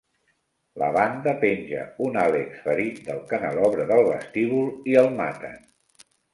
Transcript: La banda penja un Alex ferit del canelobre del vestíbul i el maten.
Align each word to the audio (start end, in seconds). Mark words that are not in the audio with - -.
La 0.83 0.87
banda 0.95 1.33
penja 1.43 1.83
un 2.07 2.17
Alex 2.23 2.57
ferit 2.65 3.03
del 3.11 3.23
canelobre 3.35 3.87
del 3.95 4.05
vestíbul 4.11 4.91
i 4.95 5.01
el 5.07 5.15
maten. 5.23 5.65